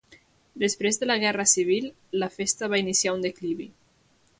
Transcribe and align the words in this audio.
Després 0.63 0.97
de 1.01 1.09
la 1.11 1.17
Guerra 1.25 1.47
Civil 1.53 1.91
la 2.25 2.33
festa 2.41 2.75
va 2.75 2.83
iniciar 2.87 3.17
un 3.21 3.27
declivi. 3.31 3.73